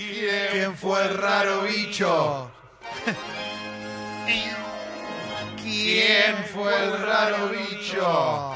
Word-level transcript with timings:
¿Quién 0.00 0.76
fue 0.78 1.04
el 1.04 1.18
raro 1.18 1.60
bicho? 1.60 2.50
¿Quién 5.62 6.36
fue 6.54 6.84
el 6.84 7.02
raro 7.02 7.48
bicho? 7.50 8.54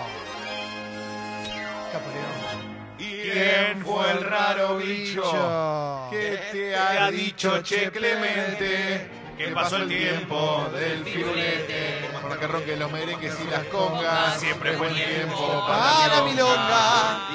¿Quién 2.96 3.84
fue 3.84 4.10
el 4.12 4.24
raro 4.24 4.76
bicho? 4.78 6.08
¿Qué 6.10 6.40
te 6.50 6.76
ha 6.76 7.10
dicho 7.10 7.60
Che 7.62 7.90
Clemente? 7.90 9.10
Que 9.36 9.48
pasó 9.48 9.76
el 9.76 9.88
tiempo 9.88 10.66
del 10.72 11.04
firulete. 11.04 12.08
Para 12.22 12.40
que 12.40 12.46
ronquen 12.46 12.78
los 12.78 12.90
merengues 12.90 13.36
y 13.38 13.50
las 13.50 13.64
congas. 13.64 14.40
Siempre 14.40 14.72
fue 14.78 14.88
el 14.88 14.94
tiempo 14.94 15.66
Para 15.66 16.22
milonga. 16.22 17.28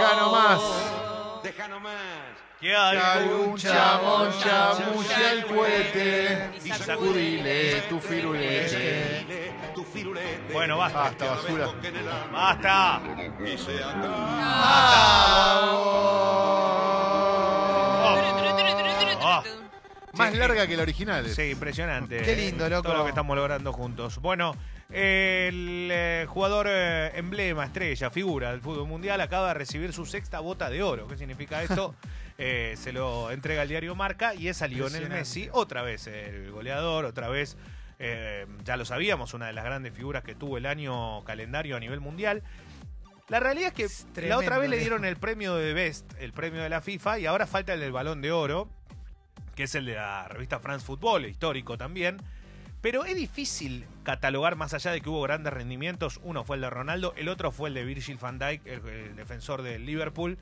Deja 0.00 0.16
nomás. 0.16 0.79
Que 2.60 2.76
algún 2.76 3.56
chamón 3.56 4.28
chamulla 4.38 5.32
el 5.32 5.46
cohete 5.46 6.50
y 6.62 6.68
sacudile 6.68 7.80
tu 7.88 7.98
firulete. 7.98 9.54
Bueno, 10.52 10.76
basta. 10.76 11.00
Basta, 11.00 11.24
basura. 11.24 11.68
Basta. 12.30 13.00
Y 13.42 13.56
se 13.56 13.82
acaba. 13.82 15.30
Más 20.12 20.34
larga 20.34 20.66
que 20.66 20.76
la 20.76 20.82
original. 20.82 21.26
Sí, 21.30 21.50
impresionante. 21.52 22.20
Qué 22.20 22.36
lindo, 22.36 22.68
loco. 22.68 22.82
Todo 22.82 22.98
lo 22.98 23.04
que 23.04 23.10
estamos 23.10 23.36
logrando 23.36 23.72
juntos. 23.72 24.18
Bueno, 24.18 24.54
el 24.90 25.88
eh, 25.90 26.26
jugador 26.28 26.66
eh, 26.68 27.12
emblema, 27.14 27.64
estrella, 27.64 28.10
figura 28.10 28.50
del 28.50 28.60
fútbol 28.60 28.86
mundial 28.86 29.20
acaba 29.22 29.48
de 29.48 29.54
recibir 29.54 29.94
su 29.94 30.04
sexta 30.04 30.40
bota 30.40 30.68
de 30.68 30.82
oro. 30.82 31.06
¿Qué 31.08 31.16
significa 31.16 31.62
esto? 31.62 31.94
Eh, 32.42 32.74
se 32.78 32.92
lo 32.94 33.30
entrega 33.30 33.62
el 33.62 33.68
diario 33.68 33.94
Marca 33.94 34.34
y 34.34 34.48
es 34.48 34.62
a 34.62 34.66
Lionel. 34.66 35.10
Messi, 35.10 35.50
otra 35.52 35.82
vez 35.82 36.06
el 36.06 36.50
goleador, 36.50 37.04
otra 37.04 37.28
vez, 37.28 37.58
eh, 37.98 38.46
ya 38.64 38.78
lo 38.78 38.86
sabíamos, 38.86 39.34
una 39.34 39.46
de 39.48 39.52
las 39.52 39.62
grandes 39.62 39.92
figuras 39.92 40.24
que 40.24 40.34
tuvo 40.34 40.56
el 40.56 40.64
año 40.64 41.22
calendario 41.24 41.76
a 41.76 41.80
nivel 41.80 42.00
mundial. 42.00 42.42
La 43.28 43.40
realidad 43.40 43.68
es 43.68 43.74
que 43.74 43.84
Es 43.84 44.06
la 44.26 44.38
otra 44.38 44.56
vez 44.58 44.70
le 44.70 44.76
Leo. 44.76 44.80
dieron 44.84 45.04
el 45.04 45.16
premio 45.16 45.54
de 45.54 45.74
Best, 45.74 46.14
el 46.18 46.32
premio 46.32 46.62
de 46.62 46.70
la 46.70 46.80
FIFA, 46.80 47.18
y 47.18 47.26
ahora 47.26 47.46
falta 47.46 47.74
el 47.74 47.80
del 47.80 47.92
Balón 47.92 48.22
de 48.22 48.32
Oro, 48.32 48.70
que 49.54 49.64
es 49.64 49.74
el 49.74 49.84
de 49.84 49.96
la 49.96 50.26
revista 50.26 50.60
France 50.60 50.86
Football, 50.86 51.26
histórico 51.26 51.76
también. 51.76 52.16
Pero 52.80 53.04
es 53.04 53.14
difícil 53.14 53.84
catalogar 54.02 54.56
más 54.56 54.72
allá 54.72 54.92
de 54.92 55.02
que 55.02 55.10
hubo 55.10 55.20
grandes 55.20 55.52
rendimientos. 55.52 56.18
Uno 56.22 56.42
fue 56.42 56.56
el 56.56 56.62
de 56.62 56.70
Ronaldo, 56.70 57.12
el 57.18 57.28
otro 57.28 57.52
fue 57.52 57.68
el 57.68 57.74
de 57.74 57.84
Virgil 57.84 58.16
van 58.16 58.38
Dijk, 58.38 58.66
el, 58.66 58.80
el 58.88 59.14
defensor 59.16 59.60
del 59.60 59.84
Liverpool. 59.84 60.38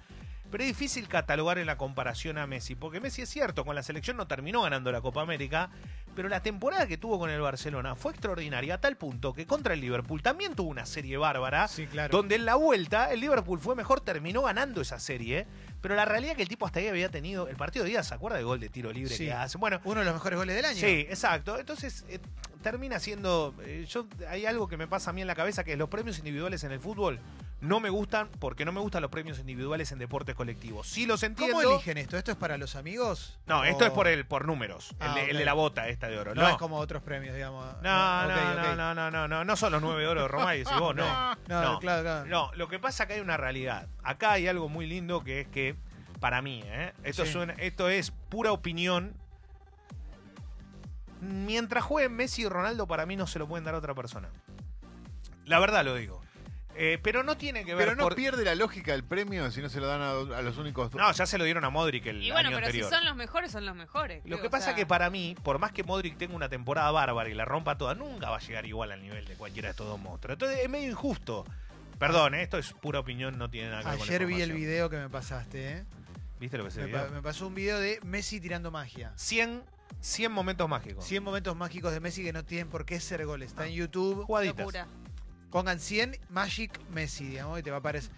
Pero 0.51 0.65
es 0.65 0.69
difícil 0.69 1.09
catalogar 1.09 1.59
en 1.59 1.67
la 1.67 1.77
comparación 1.77 2.39
a 2.39 2.47
Messi, 2.47 2.75
porque 2.75 3.01
Messi 3.01 3.23
es 3.23 3.29
cierto, 3.29 3.65
con 3.67 3.75
la 3.77 3.83
selección 3.83 4.17
no 4.17 4.27
terminó 4.27 4.63
ganando 4.63 4.91
la 4.91 5.01
Copa 5.03 5.21
América, 5.21 5.69
pero 6.17 6.29
la 6.31 6.43
temporada 6.43 6.87
que 6.87 6.97
tuvo 6.97 7.19
con 7.19 7.29
el 7.29 7.41
Barcelona 7.41 7.95
fue 7.97 8.13
extraordinaria 8.13 8.75
a 8.75 8.81
tal 8.81 8.97
punto 8.97 9.35
que 9.35 9.47
contra 9.47 9.75
el 9.75 9.81
Liverpool 9.83 10.23
también 10.23 10.55
tuvo 10.55 10.71
una 10.71 10.87
serie 10.87 11.19
bárbara, 11.19 11.69
Sí, 11.69 11.87
claro. 11.87 12.17
donde 12.17 12.37
en 12.37 12.47
la 12.47 12.55
vuelta 12.55 13.13
el 13.13 13.21
Liverpool 13.21 13.61
fue 13.61 13.77
mejor, 13.77 14.01
terminó 14.01 14.43
ganando 14.43 14.81
esa 14.81 14.99
serie, 14.99 15.47
pero 15.83 15.95
la 15.95 16.07
realidad 16.07 16.33
es 16.33 16.37
que 16.39 16.43
el 16.45 16.49
tipo 16.49 16.65
hasta 16.65 16.81
ahí 16.81 16.89
había 16.89 17.11
tenido 17.11 17.47
el 17.47 17.57
partido 17.57 17.85
de 17.85 17.91
día, 17.91 18.03
¿se 18.03 18.15
acuerda 18.15 18.39
del 18.39 18.47
gol 18.47 18.59
de 18.59 18.71
tiro 18.71 18.91
libre 18.93 19.15
Sí. 19.15 19.27
que 19.27 19.33
hace? 19.35 19.59
Bueno, 19.59 19.81
Uno 19.85 20.01
de 20.01 20.07
los 20.07 20.15
mejores 20.15 20.39
goles 20.39 20.57
del 20.57 20.65
año. 20.65 20.81
Sí, 20.81 21.07
exacto. 21.11 21.59
Entonces 21.59 22.05
eh, 22.09 22.21
termina 22.63 22.99
siendo. 22.99 23.55
eh, 23.63 23.85
yo 23.89 24.07
hay 24.29 24.47
algo 24.47 24.67
que 24.67 24.77
me 24.79 24.87
pasa 24.89 25.11
a 25.11 25.13
mí 25.13 25.21
en 25.21 25.27
la 25.27 25.35
cabeza 25.35 25.63
que 25.63 25.77
los 25.77 25.89
premios 25.91 26.19
individuales 26.19 26.65
en 26.65 26.73
el 26.73 26.81
fútbol 26.81 27.21
no 27.61 27.81
me 27.81 27.91
gustan 27.91 28.29
porque 28.39 28.65
no 28.65 28.71
me 28.73 28.81
gustan 28.81 29.03
los 29.03 29.11
premios 29.11 29.39
individuales 29.41 29.91
en 29.91 29.99
deportes 29.99 30.35
colectivos. 30.37 30.87
Sí 30.89 31.07
los 31.07 31.23
entiendo. 31.25 31.57
¿Cómo 31.57 31.73
eligen 31.75 31.99
esto? 31.99 32.17
¿Esto 32.17 32.31
es 32.31 32.37
para 32.37 32.57
los 32.57 32.77
amigos? 32.77 33.39
No, 33.47 33.65
esto 33.65 33.85
¿O- 33.85 33.87
es 33.89 33.93
por 33.93 34.07
el 34.07 34.27
por 34.27 34.47
números. 34.47 34.95
Ah, 35.01 35.09
el, 35.09 35.15
de, 35.15 35.21
el 35.25 35.31
ok. 35.31 35.39
de 35.39 35.45
la 35.45 35.53
bota 35.55 35.89
esta 35.89 36.07
de 36.09 36.19
oro. 36.19 36.35
No, 36.37 36.43
No, 36.43 36.49
es 36.51 36.57
como 36.57 36.77
otros 36.77 37.03
premios, 37.03 37.35
digamos. 37.35 37.65
no, 37.83 38.29
no, 38.29 38.55
no, 38.55 38.75
no, 38.77 38.95
no, 38.95 39.11
no, 39.11 39.29
no, 39.29 39.45
no 39.45 39.57
son 39.57 39.73
los 39.73 39.83
nueve 39.83 40.03
de 40.03 40.09
oro 40.09 40.23
de 40.23 40.29
Romay, 40.29 40.65
si 40.65 40.75
vos 40.75 40.95
no. 40.97 41.35
No, 41.49 41.63
No. 41.63 41.79
claro, 41.81 42.03
claro. 42.03 42.27
No, 42.27 42.51
lo 42.55 42.69
que 42.69 42.79
pasa 42.79 43.03
es 43.03 43.07
que 43.09 43.15
hay 43.15 43.21
una 43.21 43.37
realidad. 43.37 43.89
Acá 44.05 44.33
hay 44.33 44.47
algo 44.47 44.69
muy 44.69 44.87
lindo 44.87 45.25
que 45.25 45.41
es 45.41 45.49
que, 45.49 45.75
para 46.21 46.41
mí, 46.43 46.63
¿eh? 46.65 46.93
esto, 47.03 47.25
Sí. 47.27 47.33
suena- 47.33 47.55
esto 47.59 47.89
es 47.89 48.13
pura 48.29 48.53
opinión. 48.53 49.15
Mientras 51.21 51.83
jueguen 51.83 52.15
Messi 52.15 52.43
y 52.43 52.49
Ronaldo, 52.49 52.87
para 52.87 53.05
mí 53.05 53.17
no 53.17 53.27
se 53.27 53.41
lo 53.41 53.49
pueden 53.49 53.65
dar 53.65 53.75
a 53.75 53.79
otra 53.79 53.95
persona. 53.95 54.29
La 55.47 55.59
verdad 55.59 55.85
lo 55.85 55.97
digo. 55.97 56.18
Eh, 56.81 56.99
pero 57.03 57.25
no 57.25 57.37
tiene 57.37 57.65
que 57.65 57.75
ver 57.75 57.87
Pero 57.87 57.97
no 57.97 58.05
por- 58.05 58.15
pierde 58.15 58.45
la 58.45 58.55
lógica 58.55 58.93
del 58.93 59.03
premio 59.03 59.51
si 59.51 59.61
no 59.61 59.69
se 59.69 59.81
lo 59.81 59.89
dan 59.89 60.01
a, 60.01 60.11
a 60.39 60.43
los 60.43 60.59
únicos. 60.59 60.95
No, 60.95 61.11
ya 61.11 61.27
se 61.27 61.37
lo 61.37 61.43
dieron 61.45 61.65
a 61.65 61.71
Modric 61.71 62.07
el 62.07 62.23
Y 62.23 62.31
bueno, 62.31 62.51
año 62.51 62.57
pero 62.57 62.67
anterior. 62.69 62.89
si 62.89 62.95
son 62.95 63.05
los 63.05 63.17
mejores, 63.17 63.51
son 63.51 63.67
los 63.67 63.75
mejores. 63.75 64.19
Lo 64.19 64.37
creo, 64.37 64.41
que 64.43 64.47
o 64.47 64.51
pasa 64.51 64.67
sea, 64.67 64.73
es 64.75 64.77
que 64.79 64.87
para 64.87 65.11
mí, 65.11 65.35
por 65.43 65.59
más 65.59 65.73
que 65.73 65.83
Modric 65.83 66.17
tenga 66.17 66.37
una 66.37 66.49
temporada 66.49 66.91
bárbara 66.93 67.29
y 67.29 67.35
la 67.35 67.45
rompa 67.45 67.77
toda, 67.77 67.95
nunca 67.97 68.31
va 68.31 68.37
a 68.37 68.41
llegar 68.41 68.65
igual 68.65 68.93
al 68.93 69.03
nivel 69.03 69.25
de 69.27 69.35
cualquiera 69.35 69.67
de 69.69 69.71
estos 69.73 69.89
dos 69.89 69.99
monstruos. 69.99 70.35
Entonces 70.35 70.61
es 70.63 70.69
medio 70.71 70.89
injusto. 70.89 71.45
Perdón, 71.99 72.35
¿eh? 72.37 72.43
esto 72.43 72.59
es 72.59 72.73
pura 72.75 73.01
opinión, 73.01 73.37
no 73.39 73.51
tiene 73.51 73.71
nada 73.71 73.83
que 73.83 73.89
ver 73.89 73.99
con 73.99 74.07
la 74.07 74.13
Ayer 74.15 74.27
vi 74.27 74.35
el 74.35 74.41
información. 74.43 74.61
video 74.61 74.91
que 74.91 74.97
me 74.99 75.09
pasaste, 75.09 75.69
¿eh? 75.79 75.85
¿Viste 76.39 76.59
lo 76.59 76.65
que 76.65 76.71
se 76.71 76.81
Me, 76.83 76.87
vio? 76.87 77.11
me 77.11 77.23
pasó 77.23 77.49
un 77.49 77.57
video 77.57 77.81
de 77.81 77.99
Messi 78.05 78.41
tirando 78.41 78.71
magia. 78.71 79.13
100, 79.17 79.65
100 80.01 80.31
momentos 80.31 80.69
mágicos. 80.69 81.05
100 81.05 81.25
momentos 81.25 81.57
mágicos 81.57 81.93
de 81.93 81.99
Messi 81.99 82.23
que 82.23 82.33
no 82.33 82.45
tienen 82.45 82.69
por 82.69 82.85
qué 82.85 83.01
ser 83.01 83.27
goles. 83.27 83.49
Está 83.51 83.67
en 83.67 83.73
YouTube. 83.75 84.25
Jugaditas. 84.27 84.59
locura. 84.59 84.87
Pongan 85.51 85.81
100 85.81 86.19
Magic 86.31 86.79
Messi, 86.91 87.25
digamos, 87.25 87.59
y 87.59 87.63
te 87.63 87.71
va 87.71 87.77
a 87.77 87.81
aparecer. 87.81 88.11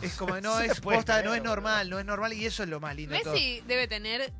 Es 0.00 0.14
como, 0.14 0.40
no 0.40 0.60
es 0.60 0.80
posta, 0.80 1.14
creer, 1.14 1.26
no 1.26 1.34
es 1.34 1.42
normal, 1.42 1.90
no 1.90 1.98
es 1.98 2.04
normal 2.04 2.32
y 2.32 2.46
eso 2.46 2.62
es 2.62 2.68
lo 2.68 2.80
más 2.80 2.96
lindo. 2.96 3.14
de 3.14 3.22
todo. 3.22 3.34
Messi 3.34 3.62
debe 3.66 3.86
tener 3.88 4.32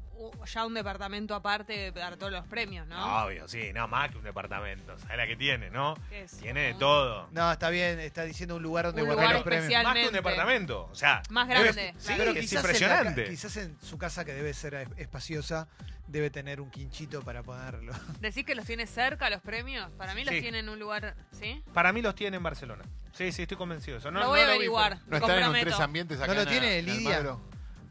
ya 0.46 0.64
un 0.66 0.74
departamento 0.74 1.34
aparte 1.34 1.92
para 1.92 2.16
todos 2.16 2.30
los 2.32 2.46
premios, 2.46 2.86
¿no? 2.86 3.24
Obvio, 3.24 3.48
sí, 3.48 3.72
no 3.72 3.88
más 3.88 4.10
que 4.10 4.18
un 4.18 4.24
departamento. 4.24 4.98
¿Sabes 4.98 5.16
la 5.16 5.26
que 5.26 5.36
tiene, 5.36 5.70
no? 5.70 5.94
Tiene 6.40 6.60
de 6.60 6.74
todo. 6.74 7.28
No, 7.32 7.50
está 7.52 7.70
bien, 7.70 7.98
está 8.00 8.24
diciendo 8.24 8.56
un 8.56 8.62
lugar 8.62 8.86
donde 8.86 9.02
Un 9.02 9.08
guardar 9.08 9.24
lugar 9.26 9.34
los 9.36 9.44
premios. 9.44 9.82
Más 9.84 9.94
que 9.94 10.06
un 10.06 10.12
departamento. 10.12 10.88
O 10.90 10.94
sea, 10.94 11.22
Más 11.30 11.48
debe- 11.48 11.60
grande, 11.62 11.94
sí, 11.98 12.06
claro. 12.06 12.18
Pero 12.18 12.30
es 12.32 12.40
quizás 12.40 12.52
en, 12.52 12.54
la 12.54 12.60
impresionante. 12.72 13.24
quizás 13.30 13.56
en 13.56 13.76
su 13.80 13.98
casa, 13.98 14.24
que 14.24 14.32
debe 14.34 14.54
ser 14.54 14.86
espaciosa, 14.96 15.66
debe 16.06 16.30
tener 16.30 16.60
un 16.60 16.70
quinchito 16.70 17.22
para 17.22 17.42
ponerlo. 17.42 17.92
¿Decís 18.20 18.44
que 18.44 18.54
los 18.54 18.66
tiene 18.66 18.86
cerca 18.86 19.30
los 19.30 19.40
premios? 19.40 19.90
Para 19.92 20.14
mí 20.14 20.24
los 20.24 20.34
Sí. 20.34 20.40
tiene 20.40 20.58
en 20.60 20.68
un 20.68 20.78
lugar, 20.78 21.14
¿sí? 21.32 21.62
Para 21.72 21.92
mí 21.92 22.02
los 22.02 22.14
tiene 22.14 22.36
en 22.36 22.42
Barcelona. 22.42 22.84
Sí, 23.12 23.32
sí, 23.32 23.42
estoy 23.42 23.56
convencido 23.56 23.94
de 23.94 23.98
eso. 24.00 24.10
No, 24.10 24.20
lo 24.20 24.28
voy 24.28 24.40
no 24.40 24.44
a 24.44 24.48
vi, 24.48 24.54
averiguar. 24.56 24.98
No 24.98 25.02
me 25.08 25.16
están 25.18 25.54
en 25.56 25.60
tres 25.62 25.80
ambientes 25.80 26.18
acá 26.20 26.28
¿No 26.28 26.34
lo 26.34 26.42
en- 26.42 26.48
tiene 26.48 26.78
en 26.78 26.86
Lidia? 26.86 27.22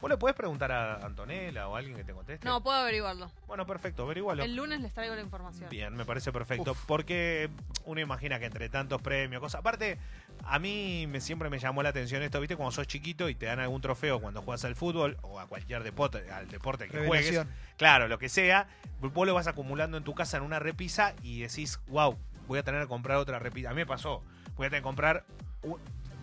¿Vos 0.01 0.09
le 0.09 0.17
podés 0.17 0.35
preguntar 0.35 0.71
a 0.71 0.95
Antonella 1.05 1.67
o 1.67 1.75
a 1.75 1.77
alguien 1.77 1.95
que 1.95 2.03
te 2.03 2.11
conteste? 2.11 2.47
No, 2.47 2.63
puedo 2.63 2.75
averiguarlo. 2.75 3.31
Bueno, 3.45 3.67
perfecto, 3.67 4.01
averigualo. 4.01 4.43
El 4.43 4.55
lunes 4.55 4.81
les 4.81 4.91
traigo 4.93 5.13
la 5.13 5.21
información. 5.21 5.69
Bien, 5.69 5.95
me 5.95 6.05
parece 6.05 6.31
perfecto. 6.31 6.75
Porque 6.87 7.51
uno 7.85 8.01
imagina 8.01 8.39
que 8.39 8.45
entre 8.45 8.67
tantos 8.69 8.99
premios, 8.99 9.39
cosas. 9.39 9.59
Aparte, 9.59 9.99
a 10.43 10.57
mí 10.57 11.05
me, 11.07 11.21
siempre 11.21 11.51
me 11.51 11.59
llamó 11.59 11.83
la 11.83 11.89
atención 11.89 12.23
esto, 12.23 12.39
¿viste? 12.39 12.55
Cuando 12.55 12.71
sos 12.71 12.87
chiquito 12.87 13.29
y 13.29 13.35
te 13.35 13.45
dan 13.45 13.59
algún 13.59 13.79
trofeo 13.79 14.19
cuando 14.19 14.41
juegas 14.41 14.65
al 14.65 14.75
fútbol 14.75 15.17
o 15.21 15.39
a 15.39 15.45
cualquier 15.45 15.83
deporte, 15.83 16.31
al 16.31 16.47
deporte 16.47 16.87
que 16.87 17.05
juegues. 17.05 17.45
Claro, 17.77 18.07
lo 18.07 18.17
que 18.17 18.27
sea. 18.27 18.67
Vos 19.01 19.27
lo 19.27 19.35
vas 19.35 19.45
acumulando 19.45 19.97
en 19.97 20.03
tu 20.03 20.15
casa 20.15 20.37
en 20.37 20.43
una 20.43 20.57
repisa 20.57 21.13
y 21.21 21.41
decís, 21.41 21.79
wow, 21.87 22.17
voy 22.47 22.57
a 22.57 22.63
tener 22.63 22.81
que 22.81 22.87
comprar 22.87 23.17
otra 23.17 23.37
repisa. 23.37 23.69
A 23.69 23.73
mí 23.73 23.81
me 23.81 23.85
pasó. 23.85 24.23
Voy 24.55 24.65
a 24.65 24.69
tener 24.71 24.81
que 24.81 24.83
comprar 24.83 25.25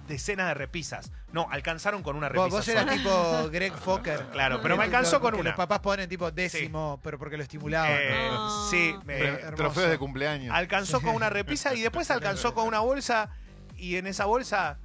decenas 0.09 0.49
de 0.49 0.55
repisas. 0.55 1.13
No, 1.33 1.47
alcanzaron 1.51 2.03
con 2.03 2.17
una 2.17 2.29
repisa. 2.29 2.45
Vos, 2.47 2.53
vos 2.55 2.69
eras 2.69 2.87
tipo 2.91 3.49
Greg 3.51 3.73
Fokker. 3.85 4.27
Claro, 4.33 4.61
pero 4.63 4.77
me 4.77 4.85
alcanzó 4.85 5.21
con 5.21 5.35
que 5.35 5.41
una. 5.41 5.51
Los 5.51 5.57
papás 5.57 5.79
ponen 5.81 6.09
tipo 6.09 6.31
décimo, 6.31 6.99
pero 7.05 7.19
porque 7.19 7.37
lo 7.37 7.43
estimulaban. 7.45 7.93
Eh, 7.93 8.29
Ah. 8.33 8.67
sí, 8.71 8.95
me- 9.05 9.19
Hermoso. 9.19 9.55
Trofeos 9.57 9.91
de 9.91 9.99
cumpleaños. 9.99 10.55
alcanzó 10.55 11.01
con 11.01 11.15
una 11.15 11.31
repisa 11.31 11.75
y 11.75 11.83
después 11.83 12.11
alcanzó 12.11 12.55
con 12.55 12.67
una 12.67 12.81
bolsa 12.81 13.29
y 13.77 13.97
en 13.97 14.07
esa 14.09 14.25
bolsa 14.25 14.79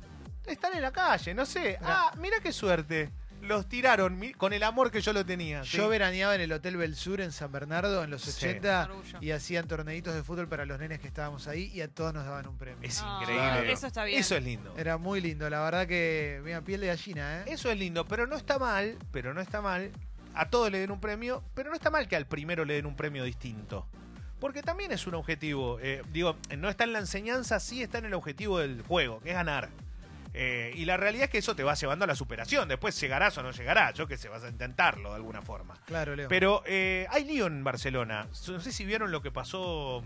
están 0.46 0.74
en 0.76 0.82
la 0.82 0.92
calle, 0.92 1.34
no 1.34 1.46
sé. 1.46 1.80
Ah, 1.82 2.12
mira 2.18 2.38
qué 2.44 2.52
suerte. 2.52 3.10
Los 3.44 3.68
tiraron 3.68 4.18
mi- 4.18 4.34
con 4.34 4.54
el 4.54 4.64
amor 4.64 4.90
que 4.92 5.02
yo 5.02 5.14
lo 5.14 5.26
tenía. 5.26 5.64
sí. 5.64 5.78
Yo 5.78 5.90
veraneaba 5.90 6.36
en 6.36 6.42
el 6.42 6.52
Hotel 6.54 6.78
Belsur 6.78 7.22
en 7.22 7.32
San 7.32 7.52
Bernardo 7.52 8.04
en 8.04 8.10
los 8.10 8.22
Sí. 8.22 8.32
80 8.46 8.86
Orgullo. 8.90 9.18
y 9.22 9.32
hacían 9.32 9.68
torneitos 9.68 10.14
de 10.16 10.24
fútbol 10.24 10.48
para 10.48 10.66
los 10.66 10.80
nenes 10.80 11.00
que 11.00 11.08
estábamos 11.08 11.48
ahí 11.48 11.72
y 11.74 11.82
a 11.82 11.88
todos 11.88 12.14
nos 12.14 12.26
daban 12.26 12.48
un 12.48 12.58
premio. 12.58 12.80
Es 12.82 13.02
Ah, 13.04 13.20
increíble. 13.22 13.72
eso 13.72 13.88
está 13.88 14.04
bien. 14.06 14.20
Eso 14.20 14.36
es 14.36 14.44
lindo. 14.44 14.74
Era 14.78 14.98
muy 14.98 15.20
lindo, 15.22 15.50
la 15.50 15.62
verdad 15.62 15.88
que, 15.88 16.42
mira, 16.44 16.62
piel 16.62 16.82
de 16.82 16.88
gallina, 16.88 17.42
¿eh? 17.42 17.44
Eso 17.48 17.70
es 17.70 17.78
lindo, 17.78 18.06
pero 18.08 18.28
no 18.28 18.36
está 18.36 18.58
mal, 18.60 18.98
pero 19.12 19.34
no 19.34 19.42
está 19.42 19.62
mal. 19.62 19.92
A 20.36 20.50
todos 20.50 20.72
le 20.72 20.80
den 20.80 20.90
un 20.92 21.00
premio, 21.00 21.44
pero 21.54 21.70
no 21.70 21.76
está 21.76 21.90
mal 21.92 22.08
que 22.08 22.16
al 22.16 22.26
primero 22.26 22.66
le 22.66 22.74
den 22.76 22.86
un 22.86 22.96
premio 22.96 23.24
distinto. 23.24 23.86
Porque 24.40 24.62
también 24.64 24.92
es 24.92 25.06
un 25.08 25.14
objetivo. 25.16 25.80
eh, 25.82 26.02
digo, 26.12 26.38
no 26.58 26.70
está 26.70 26.84
en 26.86 26.94
la 26.94 27.00
enseñanza, 27.00 27.60
sí 27.60 27.82
está 27.84 28.00
en 28.00 28.06
el 28.06 28.14
objetivo 28.14 28.60
del 28.60 28.82
juego, 28.82 29.20
que 29.22 29.30
es 29.30 29.36
ganar. 29.36 29.70
Eh, 30.34 30.74
y 30.76 30.86
la 30.86 30.98
realidad 30.98 31.26
es 31.26 31.30
que 31.30 31.38
eso 31.38 31.56
te 31.56 31.64
va 31.64 31.74
llevando 31.76 32.06
a 32.06 32.08
la 32.08 32.16
superación. 32.16 32.68
Después 32.68 33.00
llegarás 33.00 33.38
o 33.38 33.44
no 33.44 33.52
llegarás. 33.52 33.94
Yo 33.94 34.08
que 34.08 34.18
sé, 34.18 34.30
vas 34.30 34.44
a 34.44 34.50
intentarlo 34.50 35.10
de 35.10 35.16
alguna 35.16 35.42
forma. 35.42 35.76
Claro, 35.86 36.16
Leo. 36.16 36.30
Pero 36.30 36.64
eh, 36.66 37.08
hay 37.10 37.26
lío 37.26 37.48
en 37.48 37.64
Barcelona. 37.64 38.28
No 38.48 38.60
sé 38.60 38.72
si 38.72 38.86
vieron 38.86 39.12
lo 39.12 39.22
que 39.22 39.32
pasó 39.32 40.04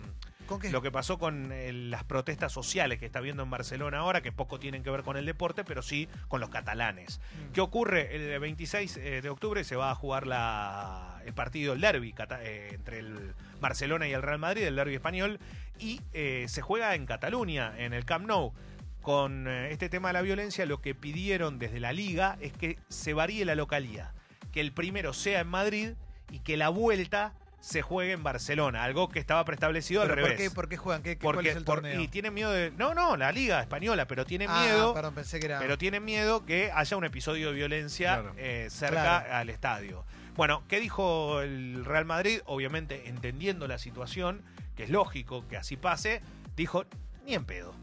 ¿Con 0.48 0.60
qué? 0.60 0.72
lo 0.72 0.82
que 0.82 0.92
pasó 0.92 1.20
con 1.20 1.52
eh, 1.52 1.72
las 1.74 2.04
protestas 2.06 2.52
sociales 2.52 3.00
que 3.00 3.06
está 3.06 3.20
viendo 3.20 3.44
en 3.44 3.50
Barcelona 3.50 4.00
ahora, 4.00 4.22
que 4.22 4.32
poco 4.32 4.60
tienen 4.60 4.82
que 4.82 4.90
ver 4.90 5.04
con 5.04 5.18
el 5.18 5.26
deporte, 5.26 5.64
pero 5.64 5.82
sí 5.82 6.08
con 6.30 6.40
los 6.40 6.50
catalanes. 6.50 7.20
Mm. 7.20 7.52
¿Qué 7.52 7.62
ocurre? 7.62 8.16
El 8.16 8.40
26 8.40 8.98
eh, 8.98 9.22
de 9.22 9.30
octubre 9.30 9.64
se 9.64 9.76
va 9.76 9.92
a 9.92 9.96
jugar 9.96 10.26
la, 10.26 11.22
el 11.26 11.34
partido, 11.34 11.74
el 11.74 11.82
derby 11.82 12.16
eh, 12.42 12.70
entre 12.74 13.00
el 13.00 13.34
Barcelona 13.60 14.08
y 14.08 14.14
el 14.14 14.22
Real 14.22 14.40
Madrid, 14.40 14.64
el 14.64 14.76
derby 14.76 14.96
español, 14.96 15.40
y 15.80 16.02
se 16.12 16.62
juega 16.62 16.96
en 16.96 17.06
Cataluña, 17.06 17.74
en 17.78 17.94
el 17.94 18.04
Camp 18.04 18.26
Nou. 18.26 18.54
Con 19.08 19.48
eh, 19.48 19.72
este 19.72 19.88
tema 19.88 20.10
de 20.10 20.16
la 20.16 20.22
violencia, 20.22 20.66
lo 20.66 20.82
que 20.82 20.94
pidieron 20.94 21.60
desde 21.60 21.80
la 21.80 21.94
liga 21.94 22.38
es 22.42 22.52
que 22.52 22.78
se 22.90 23.14
varíe 23.14 23.46
la 23.46 23.56
localidad, 23.56 24.12
que 24.52 24.60
el 24.60 24.74
primero 24.74 25.14
sea 25.14 25.40
en 25.40 25.48
Madrid 25.48 25.92
y 26.30 26.40
que 26.40 26.58
la 26.58 26.68
vuelta 26.68 27.32
se 27.62 27.82
juegue 27.82 28.12
en 28.12 28.22
Barcelona, 28.22 28.84
algo 28.84 29.08
que 29.08 29.20
estaba 29.20 29.46
preestablecido 29.46 30.02
al 30.02 30.10
¿Pero 30.10 30.24
por 30.24 30.30
revés. 30.32 30.50
qué, 30.50 30.54
por 30.54 30.68
qué 30.68 30.76
juegan? 30.76 31.04
¿Qué, 31.04 31.16
qué- 31.16 31.24
cuál 31.24 31.36
Porque 31.36 31.52
es 31.52 31.56
el 31.56 31.64
por- 31.64 31.76
torneo? 31.76 32.02
y 32.02 32.10
tiene 32.10 32.32
miedo 32.32 32.52
de 32.52 32.72
no 32.72 32.94
no 32.94 33.16
la 33.16 33.32
liga 33.32 33.62
española 33.62 34.08
pero 34.08 34.26
tiene 34.26 34.46
Ah, 34.50 34.62
miedo 34.62 34.94
perdón, 34.94 35.14
pensé 35.16 35.40
que 35.40 35.46
era... 35.46 35.60
pero 35.60 35.78
tiene 35.78 36.02
miedo 36.02 36.46
que 36.46 36.70
haya 36.76 36.98
un 36.98 37.06
episodio 37.06 37.48
de 37.48 37.54
violencia 37.54 38.16
Claro. 38.16 38.34
eh, 38.38 38.68
cerca 38.70 39.02
Claro. 39.24 39.36
al 39.36 39.50
estadio. 39.50 40.04
Bueno, 40.36 40.64
¿qué 40.68 40.82
dijo 40.82 41.40
el 41.40 41.86
Real 41.86 42.04
Madrid? 42.04 42.42
Obviamente, 42.46 43.08
entendiendo 43.08 43.70
la 43.70 43.78
situación, 43.78 44.42
que 44.76 44.84
es 44.84 44.90
lógico 44.90 45.48
que 45.48 45.56
así 45.56 45.78
pase, 45.78 46.22
dijo, 46.58 46.84
ni 47.26 47.36
en 47.36 47.46
pedo. 47.46 47.74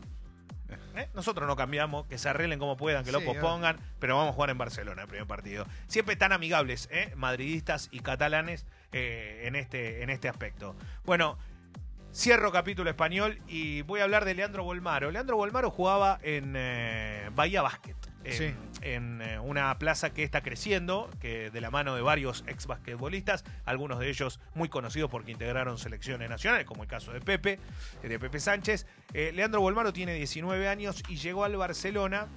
¿Eh? 0.96 1.08
Nosotros 1.14 1.46
no 1.46 1.56
cambiamos, 1.56 2.06
que 2.06 2.19
se 2.19 2.28
arreglen 2.28 2.58
como 2.58 2.76
puedan, 2.76 3.05
que 3.05 3.12
lo 3.12 3.20
pospongan, 3.22 3.78
pero 3.99 4.16
vamos 4.16 4.31
a 4.31 4.34
jugar 4.34 4.50
en 4.50 4.58
Barcelona 4.58 5.02
el 5.02 5.08
primer 5.08 5.26
partido. 5.26 5.66
Siempre 5.87 6.16
tan 6.16 6.32
amigables, 6.32 6.88
¿eh? 6.90 7.12
madridistas 7.16 7.88
y 7.93 8.00
catalanes 8.00 8.66
eh, 8.93 9.43
en, 9.44 9.56
este, 9.56 10.02
en 10.02 10.11
este 10.11 10.28
aspecto. 10.28 10.76
Bueno, 11.05 11.38
Cierro 12.14 12.52
capítulo 12.52 12.88
español 12.88 13.40
y 13.49 13.82
voy 13.82 13.99
a 13.99 14.05
hablar 14.05 14.25
de 14.25 14.34
Leandro 14.34 14.62
Bolmaro. 14.62 15.11
Leandro 15.11 15.37
Bolmaro 15.37 15.69
jugaba 15.72 16.20
en 16.22 16.55
eh, 16.56 17.28
Bahía 17.34 17.60
Basket. 17.60 17.96
En, 18.24 18.32
Sí. 18.32 18.54
en, 18.82 19.20
eh, 19.22 19.38
una 19.38 19.78
plaza 19.78 20.12
que 20.14 20.22
está 20.22 20.42
creciendo, 20.42 21.10
que 21.20 21.50
de 21.50 21.60
la 21.60 21.70
mano 21.70 21.94
de 21.94 22.02
varios 22.02 22.42
ex 22.46 22.66
basquetbolistas, 22.66 23.44
algunos 23.64 23.98
de 23.98 24.08
ellos 24.08 24.40
muy 24.54 24.68
conocidos 24.68 25.10
porque 25.10 25.30
integraron 25.32 25.78
selecciones 25.78 26.28
nacionales, 26.30 26.66
como 26.66 26.82
el 26.82 26.88
caso 26.88 27.12
de 27.12 27.20
Pepe, 27.20 27.58
eh, 28.02 28.08
de 28.08 28.18
Pepe 28.18 28.40
Sánchez. 28.40 28.86
Eh, 29.12 29.32
Leandro 29.34 29.60
Bolmaro 29.60 29.92
tiene 29.92 30.14
19 30.14 30.68
años 30.68 31.02
y 31.08 31.16
llegó 31.16 31.44
al 31.44 31.56
Barcelona 31.56 32.28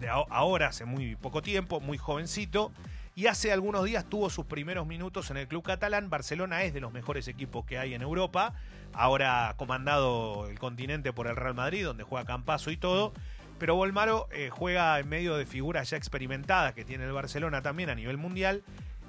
de 0.00 0.08
ahora, 0.08 0.68
hace 0.68 0.84
muy 0.84 1.16
poco 1.16 1.42
tiempo, 1.42 1.80
muy 1.80 1.98
jovencito. 1.98 2.72
Y 3.14 3.28
hace 3.28 3.50
algunos 3.50 3.84
días 3.84 4.04
tuvo 4.04 4.28
sus 4.28 4.44
primeros 4.44 4.86
minutos 4.86 5.30
en 5.30 5.38
el 5.38 5.48
club 5.48 5.62
catalán. 5.62 6.10
Barcelona 6.10 6.64
es 6.64 6.74
de 6.74 6.80
los 6.80 6.92
mejores 6.92 7.28
equipos 7.28 7.64
que 7.64 7.78
hay 7.78 7.94
en 7.94 8.02
Europa. 8.02 8.52
Ahora 8.92 9.54
comandado 9.56 10.48
el 10.50 10.58
continente 10.58 11.14
por 11.14 11.26
el 11.26 11.34
Real 11.36 11.54
Madrid, 11.54 11.82
donde 11.84 12.04
juega 12.04 12.26
Campaso 12.26 12.70
y 12.70 12.76
todo. 12.76 13.14
Pero 13.58 13.74
Volmaro 13.74 14.28
eh, 14.30 14.50
juega 14.50 14.98
en 14.98 15.08
medio 15.08 15.36
de 15.36 15.46
figuras 15.46 15.90
ya 15.90 15.96
experimentadas 15.96 16.74
que 16.74 16.84
tiene 16.84 17.04
el 17.04 17.12
Barcelona 17.12 17.62
también 17.62 17.90
a 17.90 17.94
nivel 17.94 18.16
mundial. 18.16 18.62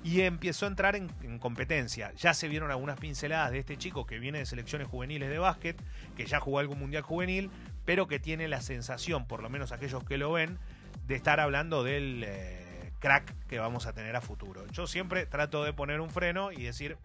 Y 0.04 0.22
empezó 0.22 0.66
a 0.66 0.70
entrar 0.70 0.96
en, 0.96 1.12
en 1.24 1.38
competencia. 1.40 2.14
Ya 2.14 2.34
se 2.34 2.48
vieron 2.48 2.72
algunas 2.72 2.98
pinceladas 3.00 3.52
de 3.52 3.60
este 3.60 3.78
chico 3.78 4.06
que 4.06 4.20
viene 4.20 4.38
de 4.38 4.46
selecciones 4.46 4.88
juveniles 4.88 5.30
de 5.30 5.40
básquet, 5.40 5.82
que 6.16 6.26
ya 6.26 6.40
jugó 6.40 6.60
algún 6.60 6.80
mundial 6.80 7.04
juvenil, 7.04 7.50
pero 7.84 8.08
que 8.08 8.20
tiene 8.20 8.48
la 8.48 8.62
sensación, 8.62 9.28
por 9.28 9.42
lo 9.42 9.50
menos 9.50 9.72
aquellos 9.72 10.04
que 10.04 10.18
lo 10.18 10.32
ven, 10.32 10.60
de 11.08 11.16
estar 11.16 11.40
hablando 11.40 11.84
del 11.84 12.24
eh, 12.26 12.94
crack 13.00 13.34
que 13.48 13.60
vamos 13.60 13.86
a 13.86 13.94
tener 13.94 14.16
a 14.16 14.22
futuro. 14.22 14.66
Yo 14.68 14.88
siempre 14.88 15.26
trato 15.26 15.64
de 15.64 15.74
poner 15.74 16.00
un 16.00 16.10
freno 16.10 16.52
y 16.52 16.64
decir, 16.64 16.98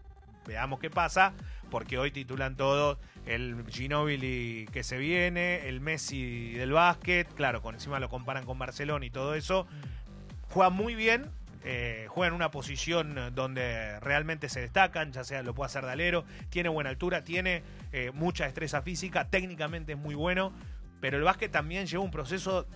veamos 0.47 0.79
qué 0.81 0.91
pasa, 0.91 1.33
porque 1.71 1.99
hoy 1.99 2.11
titulan 2.11 2.57
todo 2.57 2.99
el 3.27 3.65
Ginóbili 3.69 4.69
que 4.73 4.83
se 4.83 4.99
viene, 4.99 5.69
el 5.69 5.81
Messi 5.81 6.53
del 6.53 6.73
básquet, 6.73 7.33
claro, 7.35 7.63
con 7.63 7.75
encima 7.75 8.01
lo 8.01 8.09
comparan 8.09 8.45
con 8.45 8.59
Barcelona 8.59 9.05
y 9.07 9.11
todo 9.11 9.35
eso. 9.35 9.67
Juega 10.51 10.71
muy 10.71 10.95
bien, 10.95 11.31
eh, 11.65 12.07
juega 12.09 12.29
en 12.29 12.35
una 12.35 12.51
posición 12.51 13.33
donde 13.35 13.99
realmente 14.01 14.49
se 14.49 14.61
destacan, 14.61 15.13
ya 15.13 15.25
sea 15.25 15.43
lo 15.43 15.55
puede 15.55 15.67
hacer 15.67 15.85
de 15.87 15.93
alero, 15.93 16.25
tiene 16.51 16.69
buena 16.69 16.91
altura, 16.91 17.23
tiene 17.25 17.63
eh, 17.93 18.11
mucha 18.13 18.45
destreza 18.45 18.83
física, 18.83 19.29
técnicamente 19.29 19.93
es 19.93 19.99
muy 19.99 20.15
bueno, 20.15 20.53
pero 21.01 21.17
el 21.17 21.25
básquet 21.25 21.51
también 21.51 21.87
lleva 21.87 22.03
un 22.03 22.11
proceso 22.11 22.67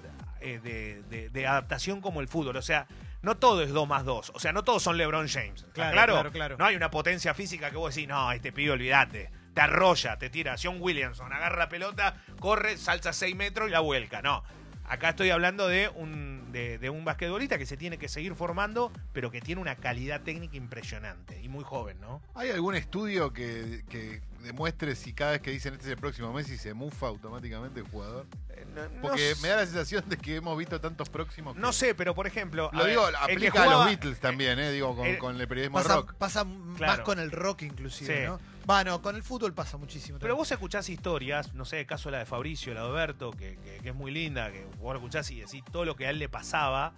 eh, 0.41 0.61
de, 0.63 1.03
de- 1.11 1.29
de 1.31 1.47
adaptación 1.47 2.01
como 2.01 2.21
el 2.21 2.29
fútbol, 2.29 2.57
o 2.57 2.63
sea, 2.63 2.87
no 3.27 3.37
todo 3.37 3.61
es 3.61 3.73
2 3.73 3.89
más 3.89 4.05
2, 4.05 4.33
o 4.37 4.39
sea, 4.39 4.53
no 4.53 4.63
todos 4.63 4.85
son 4.85 4.97
LeBron 4.97 5.27
James, 5.27 5.65
¿está 5.65 5.73
Claro, 5.73 5.93
claro? 5.93 6.13
claro, 6.15 6.33
claro. 6.33 6.57
No 6.59 6.65
hay 6.65 6.77
una 6.77 6.93
potencia 6.93 7.35
física 7.35 7.73
que 7.73 7.77
vos 7.77 7.93
decís, 7.93 8.09
no, 8.09 8.31
este 8.31 8.53
pibe, 8.53 8.71
olvídate, 8.71 9.33
te 9.53 9.61
arrolla, 9.61 10.17
te 10.17 10.31
tira, 10.31 10.55
John 10.63 10.77
Williamson, 10.79 11.33
agarra 11.33 11.59
la 11.59 11.69
pelota, 11.69 12.23
corre, 12.39 12.77
salsa 12.77 13.13
6 13.13 13.35
metros 13.35 13.69
y 13.69 13.73
la 13.73 13.81
vuelca, 13.81 14.23
no. 14.23 14.45
Acá 14.85 15.09
estoy 15.09 15.31
hablando 15.31 15.67
de 15.67 15.89
un, 15.89 16.46
de, 16.53 16.79
de 16.79 16.91
un 16.91 17.05
basquetbolista 17.05 17.59
que 17.59 17.67
se 17.67 17.77
tiene 17.77 17.99
que 17.99 18.09
seguir 18.09 18.35
formando, 18.35 18.93
pero 19.13 19.31
que 19.31 19.41
tiene 19.41 19.61
una 19.61 19.77
calidad 19.77 20.23
técnica 20.23 20.57
impresionante 20.57 21.41
y 21.43 21.49
muy 21.49 21.65
joven, 21.65 22.01
¿no? 22.01 22.23
¿Hay 22.35 22.51
algún 22.51 22.75
estudio 22.75 23.33
que, 23.33 23.85
que 23.89 24.21
demuestre 24.43 24.95
si 24.95 25.13
cada 25.13 25.33
vez 25.33 25.41
que 25.41 25.51
dicen 25.51 25.75
este 25.75 25.87
es 25.87 25.91
el 25.93 25.97
próximo 25.99 26.33
Messi 26.33 26.57
se 26.57 26.73
mufa 26.75 27.09
automáticamente 27.09 27.81
el 27.81 27.87
jugador? 27.89 28.27
Eh, 28.51 28.65
no- 28.75 28.89
no 28.89 29.01
Porque 29.03 29.35
me 29.43 29.49
da 29.49 29.57
la 29.57 29.67
sensación 29.67 30.09
de 30.09 30.17
que 30.17 30.37
hemos 30.37 30.57
visto 30.57 30.81
tantos 30.81 31.09
próximos. 31.09 31.55
que- 31.55 31.61
No 31.61 31.73
sé, 31.73 31.95
pero 31.95 32.15
por 32.15 32.27
ejemplo. 32.27 32.71
Lo 32.73 32.79
ver, 32.81 32.91
digo, 32.91 33.07
que 33.09 33.17
aplica 33.33 33.63
a 33.65 33.67
los 33.67 33.85
Beatles 33.87 34.21
también, 34.21 34.59
¿eh? 34.59 34.71
Digo, 34.71 34.95
con, 34.97 35.07
el- 35.07 35.19
con 35.19 35.41
el 35.41 35.49
periodismo 35.49 35.79
Pasa, 35.79 35.97
rock. 35.97 36.15
pasa 36.15 36.45
más 36.45 37.01
con 37.01 37.19
el 37.19 37.31
rock 37.33 37.63
inclusive, 37.63 38.15
Sí. 38.21 38.23
¿no? 38.27 38.39
Va, 38.69 38.83
no, 38.83 39.01
con 39.01 39.15
el 39.15 39.23
fútbol 39.23 39.55
pasa 39.55 39.77
muchísimo. 39.77 40.19
Pero 40.19 40.35
vos 40.35 40.51
escuchás 40.51 40.89
historias, 40.89 41.55
no 41.55 41.65
sé, 41.65 41.81
el 41.81 41.87
caso 41.87 42.09
de 42.09 42.15
la 42.15 42.19
de 42.19 42.27
Fabricio, 42.27 42.75
la 42.75 42.83
de 42.83 42.89
Oberto, 42.89 43.31
que, 43.31 43.57
que- 43.65 43.79
que 43.81 43.89
es 43.91 43.95
muy 43.95 44.11
linda, 44.11 44.51
que 44.51 44.65
vos 44.81 44.93
la 44.93 44.99
escuchás 44.99 45.31
y 45.31 45.41
decís 45.41 45.63
todo 45.71 45.85
lo 45.85 45.95
que 45.95 46.07
a 46.07 46.11
él 46.11 46.19
le 46.19 46.29
pasaba 46.37 46.93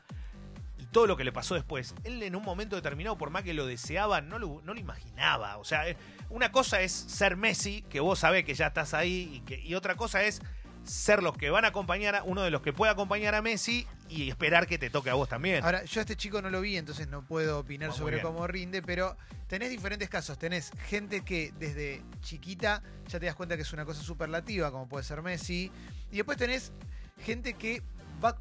y 0.78 0.86
todo 0.86 1.06
lo 1.06 1.16
que 1.16 1.22
le 1.24 1.32
pasó 1.32 1.54
después. 1.54 1.94
Él 2.02 2.22
en 2.22 2.34
un 2.34 2.42
momento 2.42 2.74
determinado, 2.74 3.16
por 3.16 3.30
más 3.30 3.44
que 3.44 3.54
lo 3.54 3.66
deseaba, 3.66 4.20
no 4.20 4.38
lo, 4.38 4.60
no 4.64 4.74
lo 4.74 4.80
imaginaba. 4.80 5.58
O 5.58 5.64
sea, 5.64 5.88
eh, 5.88 5.96
una 6.28 6.50
cosa 6.50 6.80
es 6.80 6.92
ser 6.92 7.36
Messi, 7.36 7.82
que 7.82 8.00
vos 8.00 8.18
sabés 8.18 8.44
que 8.44 8.54
ya 8.54 8.68
estás 8.68 8.94
ahí, 8.94 9.30
y, 9.32 9.40
que, 9.40 9.60
y 9.60 9.74
otra 9.74 9.94
cosa 9.94 10.24
es 10.24 10.40
ser 10.84 11.22
los 11.22 11.36
que 11.36 11.50
van 11.50 11.64
a 11.64 11.68
acompañar 11.68 12.16
a 12.16 12.22
uno 12.24 12.42
de 12.42 12.50
los 12.50 12.62
que 12.62 12.72
puede 12.72 12.90
acompañar 12.90 13.34
a 13.34 13.42
Messi 13.42 13.86
y 14.08 14.28
esperar 14.30 14.66
que 14.66 14.78
te 14.78 14.90
toque 14.90 15.10
a 15.10 15.14
vos 15.14 15.28
también. 15.28 15.62
Ahora, 15.62 15.84
yo 15.84 16.00
a 16.00 16.02
este 16.02 16.16
chico 16.16 16.40
no 16.42 16.50
lo 16.50 16.60
vi, 16.60 16.76
entonces 16.76 17.08
no 17.08 17.22
puedo 17.22 17.60
opinar 17.60 17.90
muy 17.90 17.98
sobre 17.98 18.16
bien. 18.16 18.26
cómo 18.26 18.46
rinde, 18.46 18.82
pero 18.82 19.16
tenés 19.46 19.70
diferentes 19.70 20.08
casos. 20.08 20.38
Tenés 20.38 20.72
gente 20.86 21.20
que 21.22 21.52
desde 21.58 22.02
chiquita 22.22 22.82
ya 23.06 23.20
te 23.20 23.26
das 23.26 23.34
cuenta 23.34 23.56
que 23.56 23.62
es 23.62 23.72
una 23.72 23.84
cosa 23.84 24.02
superlativa, 24.02 24.70
como 24.70 24.88
puede 24.88 25.04
ser 25.04 25.22
Messi. 25.22 25.70
Y 26.10 26.16
después 26.16 26.38
tenés 26.38 26.72
gente 27.24 27.54
que 27.54 27.82
va 28.22 28.36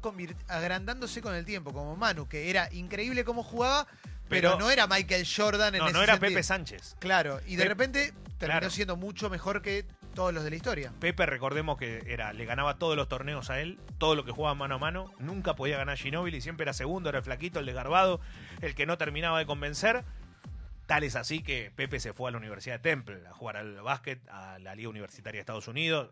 agrandándose 0.48 1.22
con 1.22 1.34
el 1.34 1.44
tiempo, 1.44 1.72
como 1.72 1.96
Manu, 1.96 2.28
que 2.28 2.50
era 2.50 2.72
increíble 2.72 3.24
cómo 3.24 3.42
jugaba, 3.42 3.86
pero, 4.28 4.52
Pero- 4.52 4.58
no 4.58 4.70
era 4.70 4.86
Michael 4.86 5.26
Jordan 5.26 5.74
en 5.74 5.80
no, 5.80 5.86
ese 5.86 5.94
no 5.94 6.02
era 6.02 6.14
sentido. 6.14 6.30
Pepe 6.30 6.42
Sánchez. 6.42 6.96
Claro, 6.98 7.40
y 7.46 7.56
de 7.56 7.64
repente 7.64 8.12
terminó 8.38 8.60
claro. 8.60 8.70
siendo 8.70 8.96
mucho 8.96 9.30
mejor 9.30 9.62
que 9.62 9.84
todos 10.14 10.34
los 10.34 10.44
de 10.44 10.50
la 10.50 10.56
historia. 10.56 10.92
Pepe, 10.98 11.26
recordemos 11.26 11.78
que 11.78 12.02
era, 12.06 12.32
le 12.32 12.44
ganaba 12.44 12.78
todos 12.78 12.96
los 12.96 13.08
torneos 13.08 13.50
a 13.50 13.60
él, 13.60 13.78
todo 13.98 14.14
lo 14.16 14.24
que 14.24 14.32
jugaba 14.32 14.54
mano 14.54 14.74
a 14.74 14.78
mano, 14.78 15.12
nunca 15.18 15.54
podía 15.54 15.78
ganar 15.78 15.96
Ginóbili, 15.96 16.40
siempre 16.40 16.64
era 16.64 16.72
segundo, 16.72 17.08
era 17.08 17.18
el 17.18 17.24
flaquito, 17.24 17.60
el 17.60 17.66
desgarbado, 17.66 18.20
el 18.60 18.74
que 18.74 18.84
no 18.84 18.98
terminaba 18.98 19.38
de 19.38 19.46
convencer. 19.46 20.04
Tal 20.88 21.04
es 21.04 21.16
así 21.16 21.42
que 21.42 21.70
Pepe 21.76 22.00
se 22.00 22.14
fue 22.14 22.30
a 22.30 22.32
la 22.32 22.38
Universidad 22.38 22.76
de 22.76 22.78
Temple 22.78 23.20
a 23.28 23.34
jugar 23.34 23.58
al 23.58 23.82
básquet, 23.82 24.26
a 24.30 24.58
la 24.58 24.74
Liga 24.74 24.88
Universitaria 24.88 25.36
de 25.36 25.40
Estados 25.40 25.68
Unidos. 25.68 26.08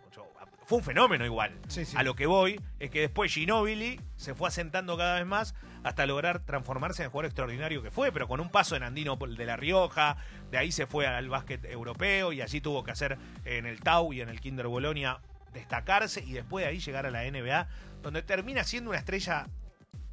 Fue 0.66 0.76
un 0.76 0.84
fenómeno 0.84 1.24
igual. 1.24 1.58
Sí, 1.68 1.86
sí. 1.86 1.96
A 1.96 2.02
lo 2.02 2.14
que 2.14 2.26
voy 2.26 2.60
es 2.78 2.90
que 2.90 3.00
después 3.00 3.32
Ginóbili 3.32 3.98
se 4.16 4.34
fue 4.34 4.48
asentando 4.48 4.98
cada 4.98 5.14
vez 5.14 5.24
más 5.24 5.54
hasta 5.82 6.04
lograr 6.04 6.40
transformarse 6.40 7.00
en 7.00 7.06
el 7.06 7.10
jugador 7.10 7.24
extraordinario 7.24 7.82
que 7.82 7.90
fue, 7.90 8.12
pero 8.12 8.28
con 8.28 8.38
un 8.38 8.50
paso 8.50 8.76
en 8.76 8.82
Andino 8.82 9.16
de 9.16 9.46
La 9.46 9.56
Rioja, 9.56 10.18
de 10.50 10.58
ahí 10.58 10.70
se 10.70 10.86
fue 10.86 11.06
al 11.06 11.30
básquet 11.30 11.64
europeo 11.64 12.34
y 12.34 12.42
allí 12.42 12.60
tuvo 12.60 12.84
que 12.84 12.90
hacer 12.90 13.16
en 13.46 13.64
el 13.64 13.80
Tau 13.80 14.12
y 14.12 14.20
en 14.20 14.28
el 14.28 14.42
Kinder 14.42 14.66
Bolonia 14.66 15.22
destacarse 15.54 16.22
y 16.22 16.34
después 16.34 16.66
de 16.66 16.72
ahí 16.72 16.80
llegar 16.80 17.06
a 17.06 17.10
la 17.10 17.22
NBA, 17.22 17.66
donde 18.02 18.20
termina 18.20 18.62
siendo 18.62 18.90
una 18.90 18.98
estrella 18.98 19.46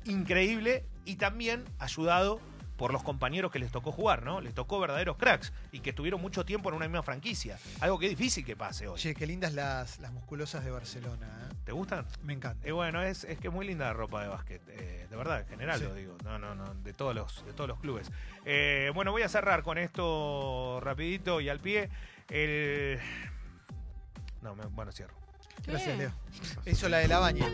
increíble 0.06 0.86
y 1.04 1.18
también 1.18 1.66
ayudado 1.80 2.40
por 2.78 2.92
los 2.92 3.04
compañeros 3.04 3.52
que 3.52 3.60
les 3.60 3.72
tocó 3.72 3.92
jugar, 3.92 4.24
¿no? 4.24 4.42
Les 4.42 4.54
tocó 4.54 4.80
verdaderos 4.80 5.18
cracks 5.18 5.54
y 5.72 5.80
que 5.82 5.92
estuvieron 5.92 6.20
mucho 6.22 6.44
tiempo 6.46 6.70
en 6.70 6.76
una 6.76 6.88
misma 6.88 7.04
franquicia. 7.04 7.58
Algo 7.82 8.00
que 8.00 8.06
es 8.08 8.10
difícil 8.18 8.44
que 8.44 8.56
pase 8.56 8.88
hoy. 8.88 9.00
Che, 9.00 9.14
qué 9.14 9.28
lindas 9.28 9.54
las, 9.54 10.00
las 10.00 10.12
musculosas 10.12 10.64
de 10.66 10.72
Barcelona. 10.72 11.28
¿eh? 11.52 11.56
¿Te 11.66 11.72
gustan? 11.72 12.06
Me 12.24 12.34
encanta. 12.34 12.68
Eh, 12.68 12.72
bueno, 12.72 13.02
es, 13.02 13.24
es 13.26 13.38
que 13.40 13.48
es 13.50 13.54
muy 13.54 13.66
linda 13.68 13.86
la 13.86 13.94
ropa 13.94 14.22
de 14.24 14.28
básquet, 14.28 14.62
eh, 14.70 15.08
de 15.10 15.16
verdad, 15.16 15.42
en 15.42 15.48
general 15.48 15.80
Sí. 15.80 15.86
lo 15.86 15.94
digo, 15.94 16.18
no, 16.24 16.40
no, 16.40 16.56
no, 16.56 16.74
de 16.74 16.94
todos 16.94 17.14
los, 17.16 17.46
de 17.46 17.54
todos 17.54 17.68
los 17.68 17.80
clubes. 17.80 18.12
Eh, 18.46 18.92
bueno, 18.96 19.12
voy 19.12 19.22
a 19.22 19.30
cerrar 19.30 19.64
con 19.64 19.78
esto 19.78 20.80
rapidito 20.82 21.40
y 21.42 21.50
al 21.50 21.60
pie. 21.60 21.90
El... 22.30 23.00
No, 24.42 24.56
me- 24.56 24.66
bueno, 24.66 24.92
cierro. 24.92 25.14
Gracias. 25.66 25.98
Leo. 25.98 26.12
Eso 26.66 26.90
la 26.90 26.98
de 26.98 27.08
la 27.08 27.20
baña. 27.20 27.46